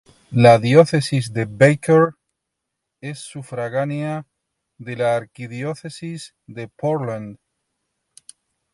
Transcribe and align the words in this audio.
La 0.31 0.57
Diócesis 0.57 1.31
de 1.31 1.45
Baker 1.45 2.15
es 3.01 3.19
sufragánea 3.19 4.25
de 4.79 4.95
la 4.95 5.15
Arquidiócesis 5.15 6.33
de 6.47 6.67
Portland. 6.69 7.37